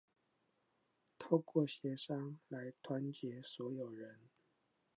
[1.19, 4.17] 透過協商來團結所有人